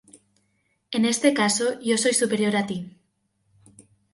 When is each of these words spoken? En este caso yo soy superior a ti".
En 0.97 1.03
este 1.13 1.29
caso 1.39 1.79
yo 1.87 1.95
soy 2.03 2.13
superior 2.15 2.55
a 2.57 2.65
ti". 2.69 2.79